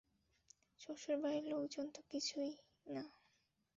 [0.81, 2.51] শ্বশুর বাড়ির লোকজন তো কিছুই
[2.85, 3.03] না।